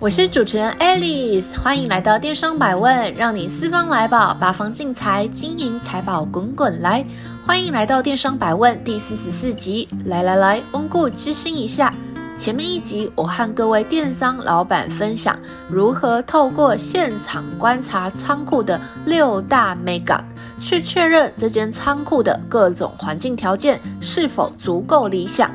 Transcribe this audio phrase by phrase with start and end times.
[0.00, 7.04] 我是主持人 Alice，欢迎来到电商百问，让你四方来宝，八方进财，金银财宝滚滚来。
[7.46, 11.94] 欢迎来到电商百问第四十四集，来来来，温故知新一下。
[12.36, 15.38] 前面一集我和各位电商老板分享
[15.70, 20.22] 如何透过现场观察仓库的六大眉角，
[20.60, 25.50] 去确认这间仓库的各种环境条件是否足够理想。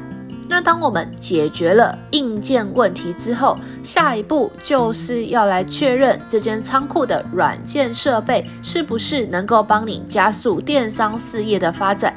[0.52, 12.14] 那当我们解决了硬件问题之后，下一步就是要来确认这间仓库的软件设备是不是能够帮你加速电商事业的发展。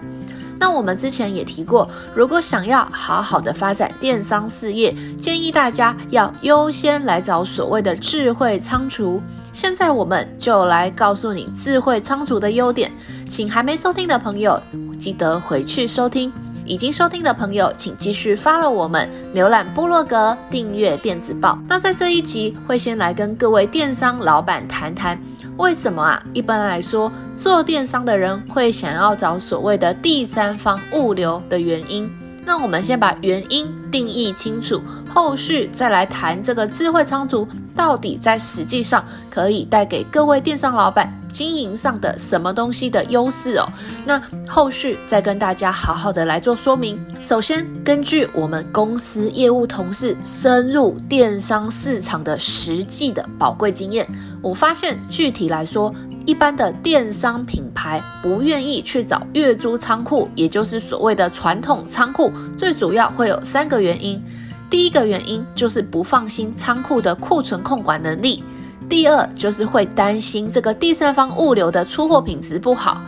[0.59, 9.21] 那我们之前也提过，如果想要好好的发展电商事业，建议大家要优先来找所谓的智慧仓储。
[9.53, 12.91] 现在我们就来告诉你智慧仓储的优点，
[13.29, 14.59] 请还没收听的朋友
[14.99, 16.33] 记得回去收听。
[16.65, 21.59] 已经收听的朋友，请继续 follow 我们，浏览部落格，订阅电子报。
[21.69, 25.21] 那在这一集会先来跟各位电商老板谈谈，
[25.57, 26.23] 为什么啊？
[26.33, 32.09] 一般来说，做电商的人会想要找所谓的第三方物流的原因。
[32.45, 43.69] 那我们先把原因定义清楚，后续再来谈这个智慧仓储到底在实际上可以带给各位电商老板经营上的什么东西的优势哦。
[44.07, 46.99] 那后续再跟大家好好的来做说明。
[47.21, 54.09] 首先，根据我们公司业务同事深入电商市场的实际的宝贵经验，
[54.41, 55.93] 我发现具体来说。
[56.25, 64.23] 一般的电商品牌不愿意去找月租仓库，也就是所谓的传统仓库，最主要会有三个原因。
[64.71, 68.43] 第一个原因就是不放心仓库的库存控管能力；
[68.89, 72.99] 第二就是会担心这个第三方物流的出货品质不好；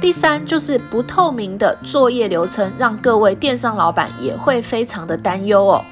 [0.00, 5.84] 第三就是不透明的作业流程，让各位电商老板也会非常的担忧哦。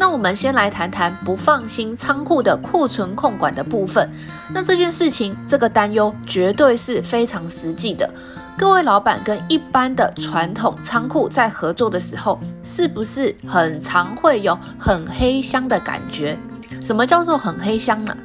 [0.00, 4.08] 那我们先来谈谈不放心仓库的库存控管的部分。
[4.54, 8.08] 那这件事情，这个担忧绝对是非常实际的。
[8.56, 16.38] 各位老板跟一般的传统仓库在合作的时候，是不是很常会有很黑箱的感觉？
[16.80, 18.16] 什么叫做很黑箱呢？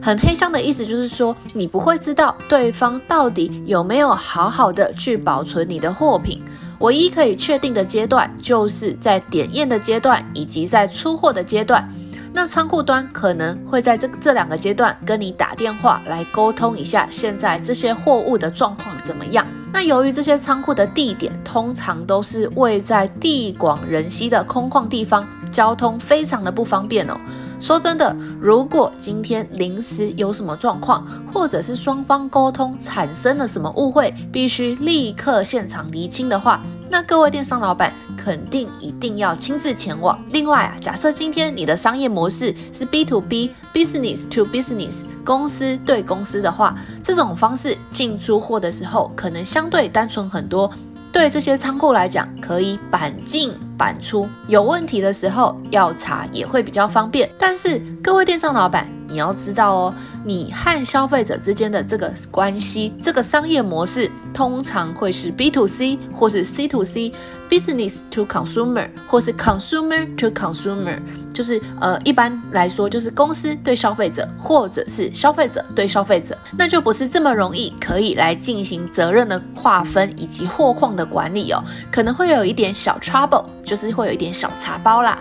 [0.00, 6.40] 很黑箱的意思就是说，你不会知道对方到底有没有好好的去保存你的货品。
[6.80, 11.88] 唯一可以确定的阶段，就是在点验的阶段，以及在出货的阶段。
[12.32, 19.46] 那仓库端可能会在这这两个阶段跟你打电话来沟通一下，现在这些货物的状况怎么样？
[19.72, 27.16] 那由于这些仓库的地点通常都是位在地广人稀的空旷地方，交通非常的不方便哦。
[27.58, 40.18] 说真的，如果今天临时有什么状况，或者是双方沟通产生了什么误会，必须立刻现场厘清的话，那各位电商老板肯定一定要亲自前往。
[40.30, 50.70] 另外啊，假设今天你的商业模式是 B to B，Business to Business，公司对公司的话，这种方式进出货的时候可能相对单纯很多。
[51.16, 57.26] 对这些仓库来讲，可以板进板出，有问题的时候要查也会比较方便。
[57.38, 59.94] 但是各位电商老板，你要知道哦，
[60.24, 71.00] 你和消费者之间的这个关系，这个商业模式通常会是 B to C 或是 C to C，Business to Consumer 或是 Consumer to Consumer。
[71.32, 81.62] 就是呃，一般来说，就是公司对消费者，或者是消费者对消费者，那就不是这么容易可以来进行责任的划分以及货况的管理哦，
[81.92, 85.18] 可能会有一点小 trouble，就是会有一点小茶包啦。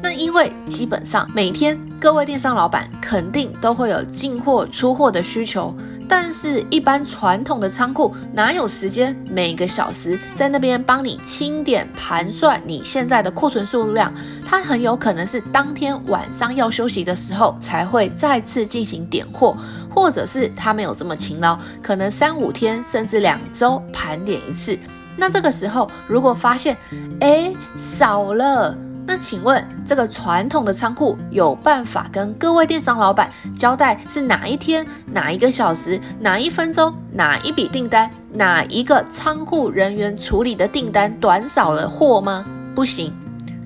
[0.00, 5.74] 那因为基本上每天各位电商老板肯定都会有进货出货的需求。
[6.08, 14.14] 但是，一般传统的仓库哪有时间每个小时在那边帮你清点盘算你现在的库存数量？
[14.44, 19.56] 它很有可能是当天晚上要休息的时候才会再次进行点货，
[19.92, 24.78] 或者是他没有这么勤劳，可能三五天甚至两周盘点一次。
[25.16, 26.76] 那这个时候如果发现，
[27.18, 28.85] 哎，少了。
[29.08, 42.44] 那请问，这个传统的仓库有办法跟各位电商老板交代是哪一天、哪一个小时、哪一分钟、哪一笔订单、哪一个仓库人员处理的订单短少了货吗？
[42.74, 43.14] 不行，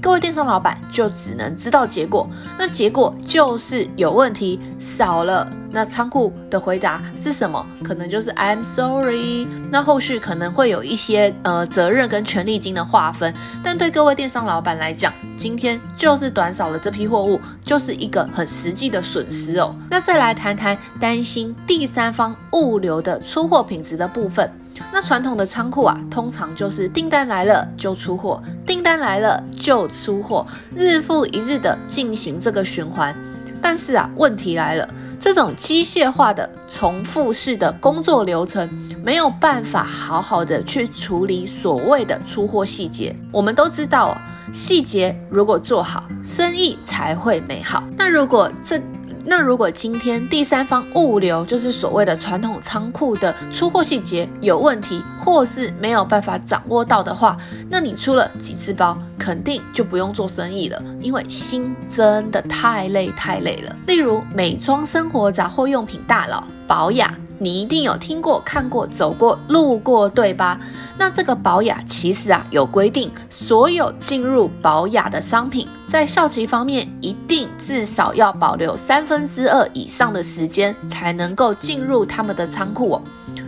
[0.03, 2.29] 各位电商老板就只能知道结果。
[2.59, 7.65] 那结果就是有问题，少了那仓库的回答是什么？
[7.83, 9.47] 可能就是 I'm sorry。
[9.71, 13.33] 那后续可能会有一些呃责任跟权利金的划分，
[13.63, 19.75] 但对各位电商老板来讲，今天就是短少了这批货物，就是一个很实际的损失哦。
[19.89, 24.51] 那再来谈谈担心第三方物流的出货品质的部分。
[24.93, 33.15] 那传统的仓库啊，通常就是订单来了就出货，订单来了就出货，日复一日的进行这个循环。
[33.61, 34.89] 但是啊，问题来了，
[35.21, 38.67] 这种机械化的重复式的工作流程，
[39.05, 43.15] 没有办法好好的去处理所谓的出货细节。
[43.31, 44.17] 我们都知道，
[44.51, 47.85] 细节如果做好，生意才会美好。
[47.99, 48.81] 那如果这
[49.25, 57.37] 那如果今天第三方物流就是所谓的传统仓库的出货细节有问题，或是没有办法掌握到的话，
[57.69, 63.77] 那你出了几次包，肯定就不用做生意了，因为心真的太累太累了。
[63.87, 67.15] 例如美妆生活杂货用品大佬保养。
[67.43, 70.61] 你一定有听过、看过、走过、路过，对吧？
[70.99, 83.03] 那这个保雅其实啊有规定，所有进入保雅的商品，在效期方面一定至少要保留三分之二以上的时间，才能够进入他们的仓库哦。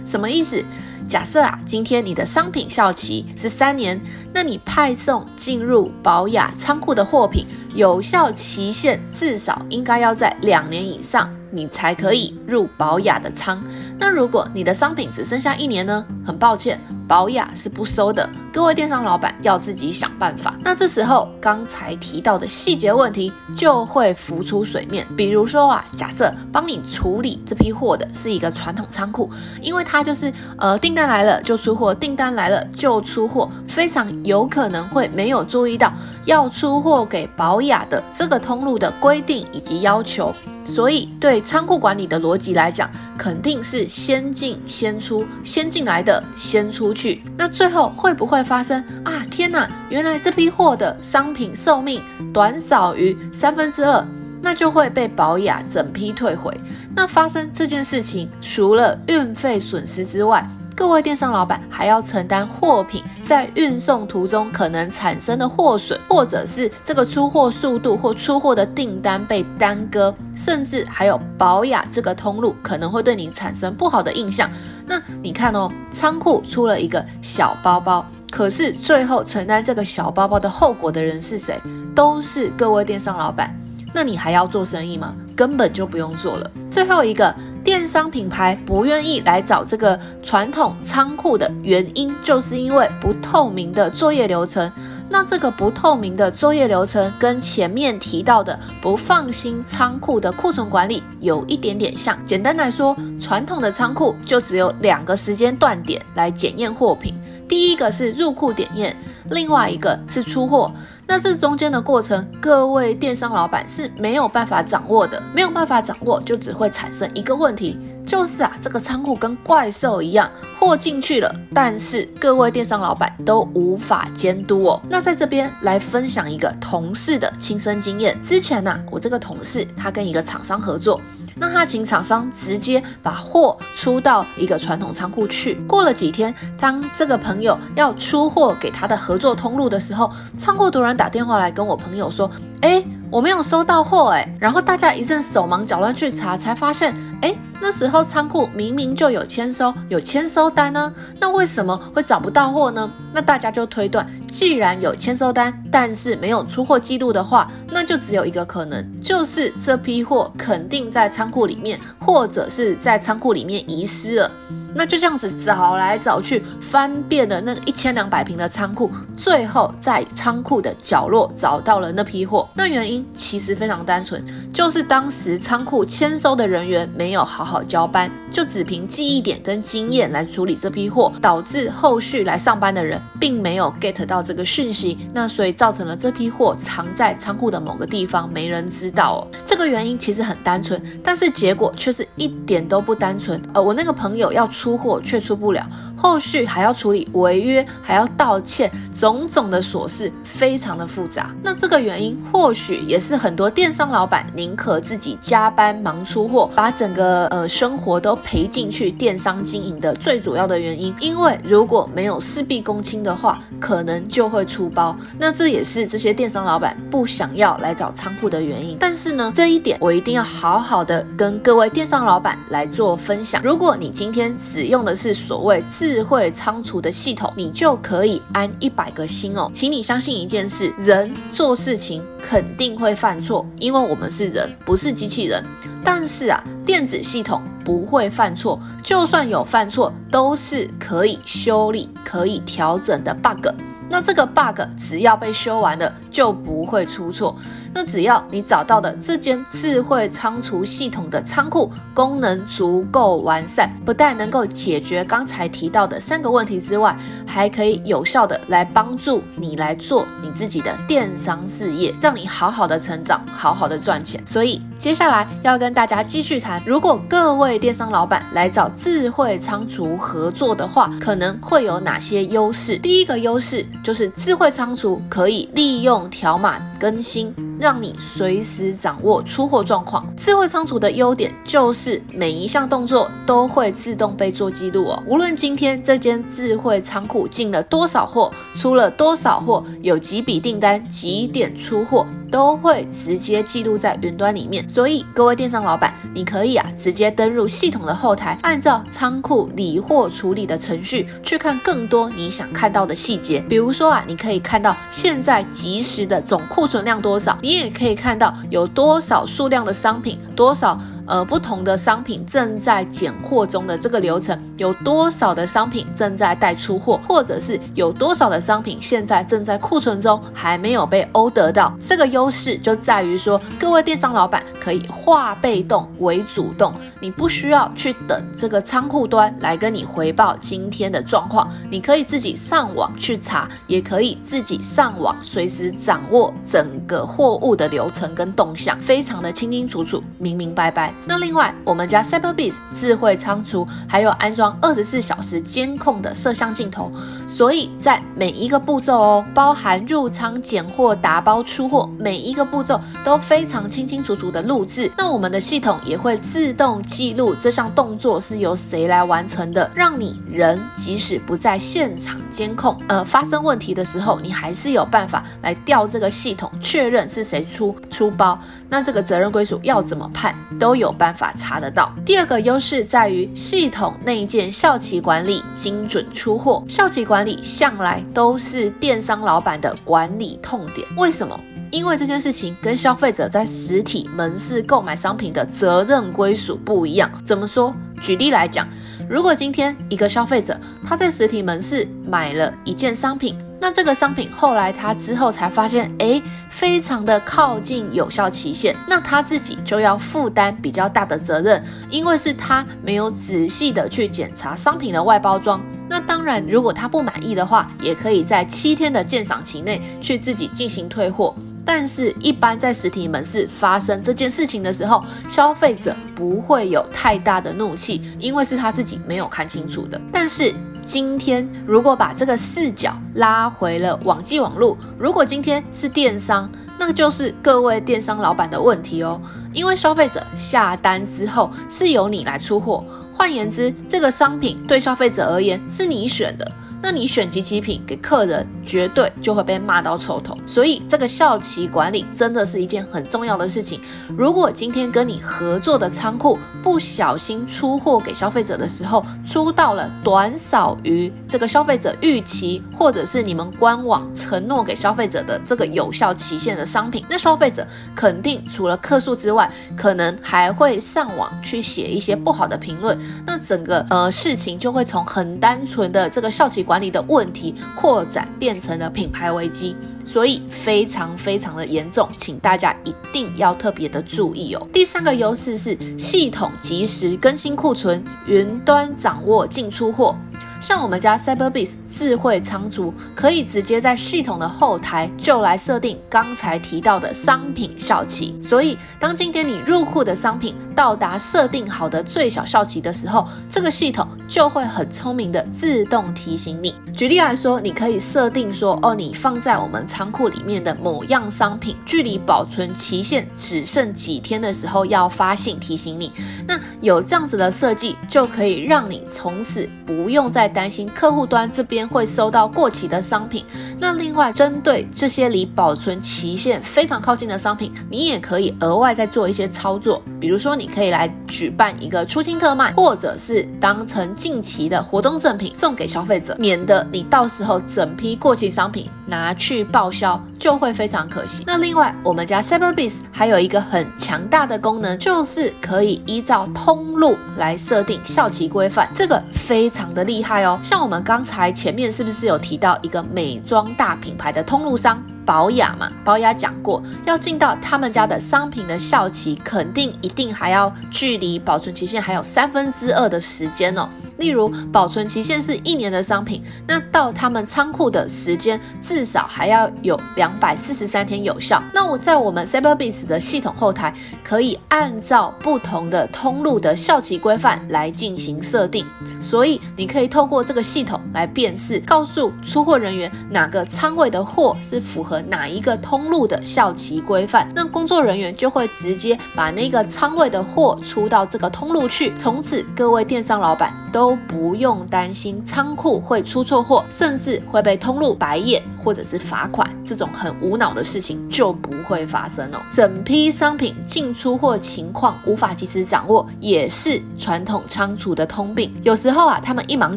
[0.06, 0.64] 什么意思？
[1.06, 4.00] 假设啊，今天你的商品效期是三年，
[4.32, 11.28] 那你派送进入保雅仓库的货品，有效期限至少应该要在两年以上。
[11.52, 13.62] 你才可以入保雅的仓。
[13.99, 16.04] 那如果你的商品只剩下一年呢？
[16.25, 18.28] 很抱歉，保雅是不收的。
[18.52, 20.54] 各位电商老板要自己想办法。
[20.62, 25.06] 那这时候刚才提到的细节问题就会浮出水面。
[25.16, 35.93] 比如说啊，假设帮你处理这批货的是一个传统仓库，因为它就是呃订单来了就出货，订单来了就出货，非常有可能会没有注意到
[36.25, 40.32] 要出货给保雅的这个通路的规定以及要求。
[40.64, 47.23] 所以，对仓库管理的逻辑来讲，肯定是先进先出，先进来的先出去。
[47.37, 49.25] 那最后会不会发生啊？
[49.31, 52.00] 天哪，原来这批货的商品寿命
[52.32, 54.06] 短少于三分之二，
[54.41, 56.56] 那就会被保雅整批退回。
[56.94, 60.47] 那发生这件事情，除了运费损失之外，
[60.82, 74.50] 各位电商老板还要承担货品在运送途中可能产生的货损，或者是这个出货速度或出货的订单被耽搁，甚至还有保养这个通路可能会对你产生不好的印象。
[74.84, 81.61] 那你看哦，仓库出了一个小包包，可是最后承担这个小包包的后果的人是谁？
[81.94, 83.56] 都是各位电商老板。
[83.94, 85.14] 那你还要做生意吗？
[85.37, 86.50] 根本就不用做了。
[86.69, 87.32] 最后一个。
[87.64, 94.70] 电商品牌不愿意来找这个传统仓库的原因，就是因为不透明的作业流程。
[95.09, 102.19] 那这个不透明的作业流程，跟前面提到的不放心仓库的库存管理有一点点像。
[102.26, 107.14] 简单来说，传统的仓库就只有两个时间段点来检验货品，
[107.47, 108.97] 第一个是入库点验，
[109.31, 110.73] 另外一个是出货。
[111.12, 120.26] 那这中间的过程，各位电商老板是没有办法掌握的，没有办法掌握，就只会产生一个问题，就是啊，这个仓库跟怪兽一样，
[120.59, 124.81] 货进去了，但是各位电商老板都无法监督哦。
[124.88, 130.99] 那在这边来分享一个同事的亲身经验，之前呢、我这个同事他跟一个厂商合作。
[131.37, 135.54] 那他请厂商直接把货出到一个传统仓库去。
[135.66, 142.30] 过了几天，当这个朋友要出货给他的合作通路的时候，仓库突然打电话来跟我朋友说
[142.62, 152.90] ：“诶，我没有收到货。”诶，然后大家一阵手忙脚乱去查，才发现，诶，那时候仓库明明就有签收，有签收单呢，那为什么会找不到货呢？
[153.12, 164.28] 那大家就推断，既然有签收单，但是没有出货记录的话，那就只有一个可能，就是这批货肯定在仓库里面，或者是在仓库里面遗失了。
[164.75, 172.49] 那就这样子找来找去，翻遍了那个一千两百平的仓库，最后在仓库的角落找到了那批货。
[172.54, 184.97] 那原因其实非常单纯，就是当时仓库签收的人员没有好好好交班，就只凭记忆点跟经验来处理这批货，导致后续来上班的人并没有 get 到这个讯息。
[185.12, 189.28] 那所以造成了这批货藏在仓库的某个地方，没人知道哦。
[189.44, 193.38] 这个原因其实很单纯，但是结果却是一点都不单纯。
[193.52, 194.49] 呃，我那个朋友要。
[194.52, 195.66] 出货却出不了，
[196.02, 198.68] 后续还要处理违约，还要道歉，
[198.99, 201.30] 种种的琐事非常的复杂。
[201.44, 210.92] 那这个原因或许也是很多电商老板宁可自己加班忙出货，把整个呃生活都赔进去电商经营的最主要的原因。
[210.99, 214.97] 因为如果没有事必躬亲的话，可能就会出包。
[215.21, 218.76] 那这也是这些电商老板不想要来找仓库的原因。
[218.80, 223.40] 但是呢，这一点我一定要好好的跟各位电商老板来做分享。
[223.44, 229.50] 如果你今天使用的是所谓自智慧仓储的系统，你就可以安一百个心哦。
[229.52, 235.44] 请你相信一件事，人做事情肯定会犯错，因为我们是人，不是机器人。
[235.84, 243.49] 但是啊，电子系统不会犯错，就算有犯错，都是可以修理、可以调整的 bug。
[243.90, 247.37] 那这个 bug 只要被修完了，就不会出错。
[247.75, 264.23] 那只要你找到的这间智慧仓储系统的仓库功能足够完善，不但能够解决刚才提到的三个问题之外，还可以有效的来帮助你来做你自己的电商事业，让你好好的成长，好好的赚钱。
[264.26, 272.76] 所以接下来要跟大家继续谈，如果各位电商老板来找智慧仓储合作的话，可能会有哪些优势？
[272.78, 277.32] 第一个优势就是智慧仓储可以利用条码更新。
[277.60, 280.04] 让你随时掌握出货状况。
[280.16, 285.00] 智慧仓储的优点就是每一项动作都会自动被做记录哦。
[285.06, 292.04] 无论今天这间智慧仓库进了多少货，出了多少货，有几笔订单，几点出货。
[292.32, 303.38] 都会直接记录在云端里面，所以各位电商老板，你可以啊直接登入系统的后台，按照仓库理货处理的程序去看更多你想看到的细节。
[303.48, 310.80] 比如说啊，你可以看到现在即时的总库存量多少，你也可以看到有多少数量的商品，多少。
[311.12, 321.76] 呃，不同的商品正在拣货中的这个流程，有多少的商品正在待出货，或者是有多少的商品现在正在库存中还没有被欧得到？
[321.87, 340.90] 这个优势就在于说，各位电商老板可以化被动为主动，你不需要去等这个仓库端来跟你回报今天的状况，你可以自己上网去查，也可以自己上网随时掌握整个货物的流程跟动向，非常的清清楚楚、明明白白。
[341.04, 346.92] 那另外，我们家 Cyberbiz 智慧仓储还有安装二十四小时监控的摄像镜头，
[347.26, 354.90] 所以在每一个步骤哦，包含入仓拣货、打包出货，每一个步骤都非常清清楚楚的录制。
[354.97, 368.38] 那我们的系统也会自动记录这项动作是由谁来完成的，让你人即使不在现场监控，呃，发生问题的时候，你还是有办法来调这个系统确认是谁出出包。
[368.68, 370.91] 那这个责任归属要怎么判，都有。
[370.92, 371.92] 办法查得到。
[372.04, 376.64] 第二个优势在于系统内建校企管理，精准出货。
[376.68, 380.87] 校企管理向来都是电商老板的管理痛点。
[380.96, 381.38] 为什么？
[381.70, 387.11] 因为这件事情跟消费者在实体门市购买商品的责任归属不一样。
[387.25, 387.75] 怎么说？
[388.02, 388.68] 举例来讲，
[389.09, 393.37] 如果今天一个消费者他在实体门市买了一件商品。
[393.61, 405.61] 那这个商品后来他之后才发现，诶，非常的靠近有效期限，那他自己就要负担比较大的责任，因为是他没有仔细的去检查商品的外包装。
[405.88, 411.32] 那当然，如果他不满意的话，也可以在七天的鉴赏期内去自己进行退货。
[411.64, 420.00] 但是，一般在实体门市发生这件事情的时候，消费者不会有太大的怒气，因为是他自己没有看清楚的。
[420.12, 420.52] 但是，
[420.85, 429.21] 今天如果把这个视角拉回了网际网路，如果今天是电商，那就是各位电商老板的问题哦。
[429.52, 436.52] 因为消费者下单之后是由你来出货，换言之，这个商品对消费者而言是你选的。
[436.82, 440.36] 那你选即期品给客人，绝对就会被骂到臭头。
[440.44, 443.80] 所以这个效期管理真的是一件很重要的事情。
[444.16, 462.98] 如果今天跟你合作的仓库不小心出货给消费者的时候，出到了短少于这个消费者预期，或者是你们官网承诺给消费者的这个有效期限的商品，那消费者肯定除了客诉之外，可能还会上网去写一些不好的评论。
[463.24, 466.72] 那整个呃事情就会从很单纯的这个效期管。
[466.73, 469.76] 管理的问题扩展变成了品牌危机，
[470.07, 474.69] 所以非常非常的严重，请大家一定要特别的注意哦。
[474.73, 480.17] 第三个优势是系统及时更新库存，云端掌握进出货。
[480.62, 488.38] 像我们家 Cyberbis 智慧仓储，可以直接在系统的后台就来设定刚才提到的商品效期。
[488.41, 496.75] 所以，当今天你入库的商品到达设定好的最小效期的时候，这个系统就会很聪明的自动提醒你。
[496.95, 506.12] 举例来说，你可以设定说，哦，你放在我们仓库里面的某样商品，距离保存期限只剩几天的时候，要发信提醒你。
[506.47, 513.45] 那有这样子的设计，就可以让你从此不用再担心客户端这边会收到过期的商品。
[513.79, 531.42] 那另外，针对这些离保存期限非常靠近的商品，你也可以额外再做一些操作，比如说，你你可以来举办一个出清特卖，或者是当成近期的活动赠品送给消费者，免得你到时候整批过期商品拿去报销就会非常可惜。
[531.45, 540.61] 那另外，我们家 s e b e r b e s 还有一个很强大的功能，就是可以依照通路来设定效期规范，这个非常的厉害哦。
[540.62, 545.02] 像我们刚才前面是不是有提到一个美妆大品牌的通路商？
[545.25, 553.88] 保养嘛，保养讲过，要进到他们家的商品的效期，肯定一定还要距离保存期限还有三分之二的时间哦。
[554.23, 561.61] 例如，保存期限是一年的商品，那到他们仓库的时间至少还要有两百四十三天有效。
[561.75, 568.87] 那我在我们 Cyberbiz 的系统后台，可以按照不同的通路的效期规范来进行设定。
[569.21, 577.50] 所以，你可以透过这个系统来辨识，告诉出货人员哪个仓位的货是符合哪一个通路的效期规范。
[577.57, 582.14] 那工作人员就会直接把那个仓位的货出到这个通路去。
[582.14, 588.62] 从此，各位电商老板都都不用担心仓库会出错货，甚至会被通路白眼。
[588.82, 592.58] 或者是罚款，这种很无脑的事情就不会发生哦。
[592.70, 598.74] 整批商品进出货情况无法及时掌握，也是传统仓储的通病。
[598.82, 599.96] 有时候啊，他们一忙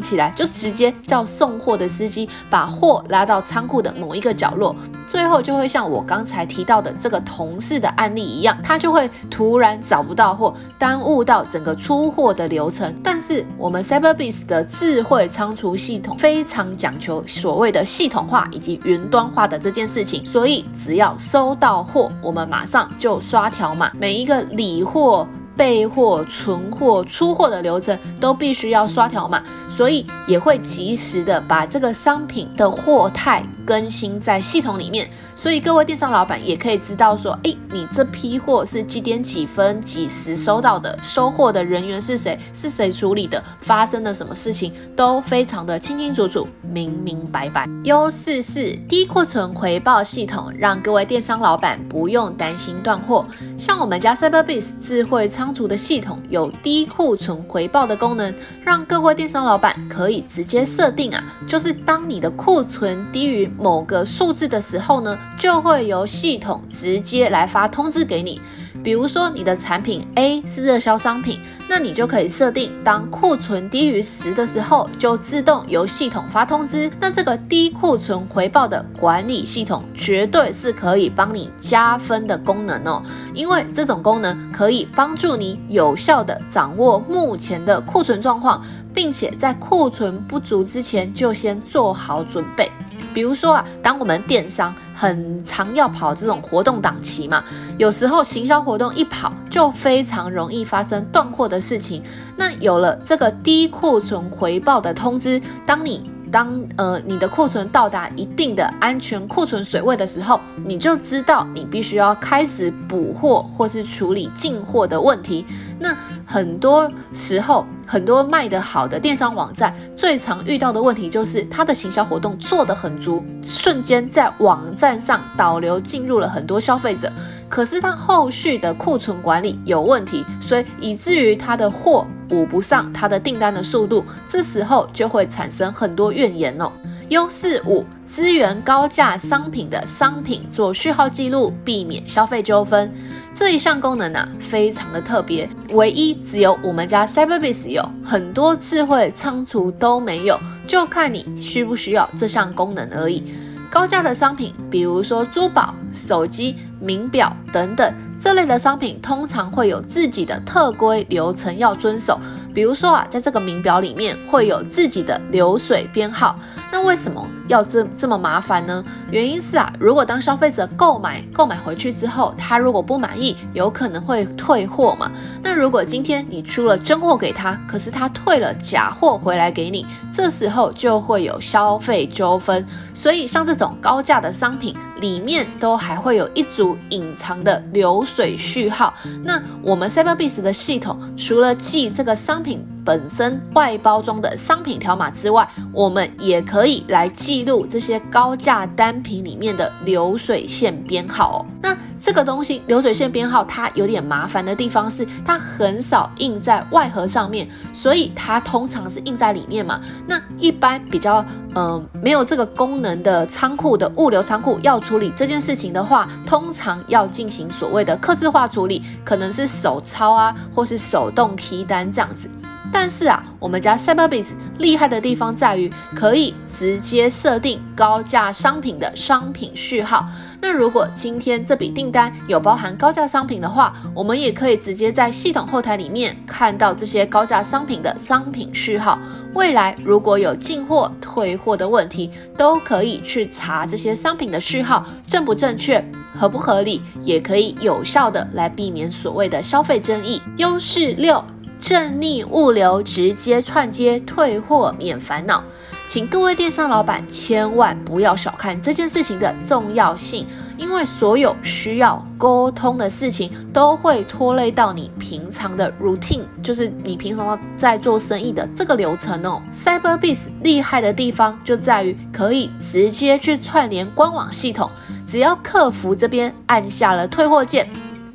[0.00, 4.74] 起来，就直接叫送货的司机把货拉到仓库的某一个角落，
[5.06, 12.94] 最后就会像我刚才提到的这个同事的案例一样，他就会突然找不到货，耽误到整个出货的流程。
[13.04, 25.26] 但是我们 Cyber Cyberbiz 的智慧仓储系统非常讲求所谓的系统化以及云端化的这件事情，所以只要收到货，我们马上就刷条码，每一个理货。
[25.56, 35.08] 备货、存货、出货的流程都必须要刷条码，所以也会及时的把这个商品的货态更新在系统里面。
[35.34, 47.68] 所以各位电商老板也可以知道说，诶，你这批货是几点几分几时收到的，收货的人员是谁，是谁处理的，发生了什么事情，都非常的清清楚楚、明明白白。
[47.84, 53.26] 优势是低库存回报系统，让各位电商老板不用担心断货。
[53.58, 68.40] 像我们家 CyberBase 智慧仓储的系统有低库存回报的功能，让各位电商老板可以直接设定啊，就是当你的库存低于某个数字的时候呢，就会由系统直接来发通知给你。
[68.82, 76.90] 比如说你的产品 A 是热销商品，那你就可以设定，当库存低于十的时候，就自动由系统发通知。
[77.00, 83.02] 那这个低库存回报的管理系统，绝对是可以帮你加分的功能哦，
[83.34, 88.62] 因为这种功能可以帮助你有效地掌握目前的库存状况，
[88.94, 92.70] 并且在库存不足之前就先做好准备。
[93.16, 97.42] 比如说啊，当我们电商很常要跑这种活动档期嘛，
[97.78, 102.02] 有时候行销活动一跑，就非常容易发生断货的事情。
[102.36, 115.46] 那有了这个低库存回报的通知，当你当呃你的库存到达一定的安全库存水位的时候，你就知道你必须要开始补货或是处理进货的问题。
[115.78, 127.12] 那很多时候，很多卖得好的电商网站最常遇到的问题就是，它的行销活动做得很足，瞬间在网站上导流进入了很多消费者，
[127.48, 136.72] 可是它后续的库存管理有问题，所以以至于它的货补不上它的订单的速度，这时候就会产生很多怨言哦。
[137.08, 142.92] 优势五：支援高价商品的商品做序号记录，避免消费纠纷。
[143.32, 153.22] 这一项功能啊，非常的特别，唯一只有我们家 Cyberbiz 有，很多智慧仓储都没有，就看你需不需要这项功能而已。
[153.70, 162.18] 高价的商品，比如说珠宝、手机、名表等等这类的商品，通常会有自己的特规流程要遵守。
[162.56, 166.38] 比如说啊，在这个名表里面会有自己的流水编号，
[166.72, 168.82] 那为什么要这这么麻烦呢？
[169.10, 175.12] 原因是啊，如果当消费者购买购买回去之后，他如果不满意，有可能会退货嘛。
[175.42, 182.64] 那如果今天你出了真货给他，可是他退了假货回来给你，这时候就会有消费纠纷。
[182.94, 188.94] 所以像这种高价的商品里面都还会有一组隐藏的流水序号。
[189.22, 192.75] 那我们 Cyberbiz 的系统除了记这个商品品。
[192.86, 201.46] 本身外包装的商品条码之外，我们也可以来记录这些高价单品里面的流水线编号哦。
[201.60, 209.80] 那这个东西流水线编号它有点麻烦的地方是，它很少印在外盒上面，所以它通常是印在里面嘛。
[210.06, 211.24] 那一般比较
[211.58, 222.28] 嗯、没有这个功能的仓库的物流仓库要处理这件事情的话，通常要进行所谓的客制化处理，可能是手抄啊，或是手动提单这样子。
[222.72, 230.06] 但是啊，我们家 Cyberbiz 厉害的地方在于可以直接设定高价商品的商品序号。
[230.40, 238.98] 那如果今天这笔订单有包含高价商品的话，我们也可以直接在系统后台里面看到这些高价商品的商品序号。
[239.34, 245.82] 未来如果有进货、退货的问题，都可以去查这些商品的序号正不正确、
[246.14, 250.22] 合不合理，也可以有效的来避免所谓的消费争议。
[250.36, 251.22] 优势六。
[251.60, 255.42] 正逆物流直接串接退货免烦恼，
[255.88, 269.42] 请各位电商老板千万不要小看这件事情的重要性，因为所有需要沟通的事情都会拖累到你平常的 routine，就是你平常在做生意的这个流程哦。
[269.52, 274.70] Cyberbees 厉害的地方就在于可以直接去串联官网系统，
[275.06, 277.68] 只要客服这边按下了退货键，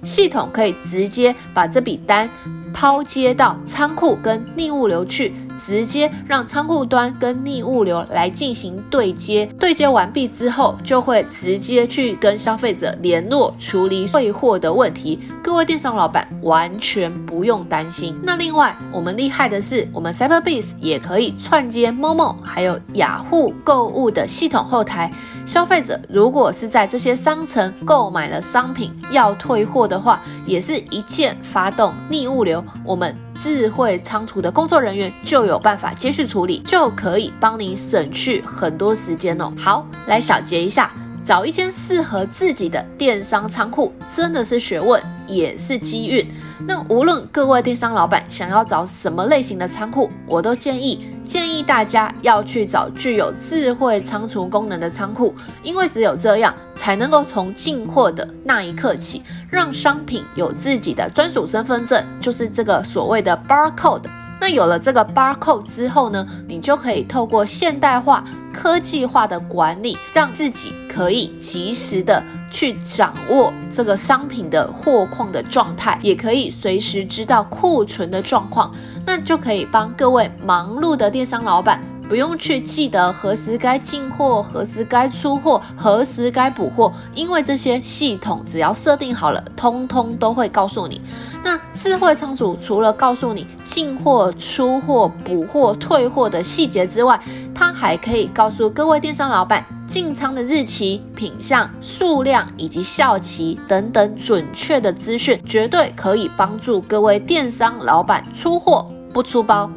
[0.03, 2.29] 系统可以直接把这笔单。
[2.73, 9.45] 抛接到仓库跟逆物流去，直接让仓库端跟逆物流来进行对接。
[9.59, 15.19] 对接完毕之后，就会直接去跟消费者联络处理退货的问题。
[15.43, 18.15] 各位电商老板完全不用担心。
[18.23, 25.11] 那另外，我们厉害的是，我们 Cyberbiz 也可以串接 Momo 还有雅虎购物的系统后台。
[25.43, 39.51] 消费者如果是在这些商城购买了商品要退货的话，也是一键发动逆物流，我们智慧仓储的工作人员就有办法接续处理，就可以帮你省去很多时间哦。
[39.57, 40.91] 好，来小结一下。
[41.23, 46.27] 找一间适合自己的电商仓库，真的是学问，也是机运。
[46.67, 64.03] 那无论各位电商老板想要找什么类型的仓库，我都建议建议大家要去找具有智慧仓储功能的仓库，因为只有这样，才能够从进货的那一刻起，让商品有自己的专属身份证，就是这个所谓的 barcode。
[64.41, 78.73] 那有了这个 barcode 之后呢，你就可以透过现代化、科技化的管理，让自己可以及时的去掌握这个商品的货况的状态，也可以随时知道库存的状况，
[79.05, 81.79] 那就可以帮各位忙碌的电商老板。
[82.11, 90.99] 不用去记得何时该进货，何时该出货，何时该补货，因为这些系统只要设定好了，通通都会告诉你。
[91.41, 97.17] 那智慧仓储除了告诉你进货、出货、补货、退货的细节之外，
[97.55, 109.71] 它还可以告诉各位电商老板进仓的日期、品相、数量以及效期等等准确的资讯，绝对可以帮助各位电商老板出货不出包。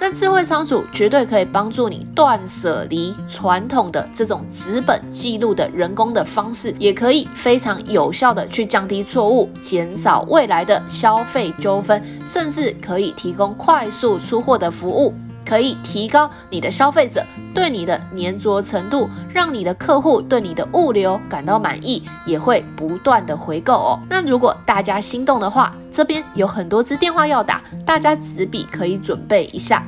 [0.00, 15.12] 那智慧仓储绝对可以帮助你断舍离传统的这种纸本记录的人工的方式，也可以非常有效的去降低错误，减少未来的消费纠纷，甚至可以提供快速出货的服务，
[15.48, 23.98] 可以提高你的消费者对你的粘着程度，让你的客户对你的物流感到满意，也会不断的回购哦。
[24.10, 29.82] 那如果大家心动的话，这边有很多支电话要打，大家纸笔可以准备一下。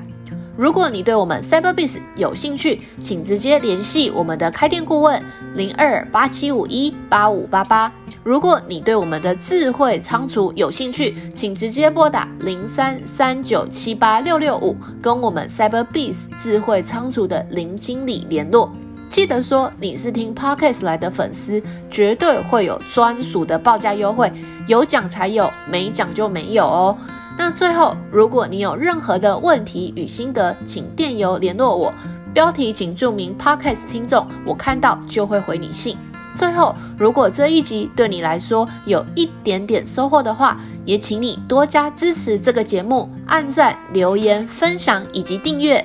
[0.57, 5.23] 如果你对我们 Cyberbiz 有兴趣，请直接联系我们的开店顾问
[5.55, 7.92] 零二八七五一八五八八。
[8.31, 18.73] 如果你对我们的智慧仓储有兴趣，请直接拨打零三三九七八六六五，跟我们 CyberBees 智慧仓储的林经理联络。
[19.09, 24.33] 记得说你是听 Podcast 来的粉丝，绝对会有专属的报价优惠，
[24.69, 26.97] 有奖才有，没奖就没有哦。
[27.37, 31.93] 那最后，如果你有任何的问题与心得，请电邮联络我，
[32.33, 35.97] 标题请注明 Podcast 听众，我看到就会回你信。
[36.35, 45.85] 最后，如果这一集对你来说有一点点收获的话，也请你多加支持这个节目，按赞、留言、分享以及订阅。